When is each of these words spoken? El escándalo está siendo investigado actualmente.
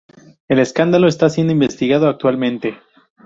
El 0.47 0.57
escándalo 0.57 1.07
está 1.07 1.29
siendo 1.29 1.53
investigado 1.53 2.09
actualmente. 2.09 2.75